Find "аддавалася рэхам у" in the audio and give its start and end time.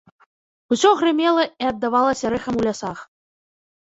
1.73-2.67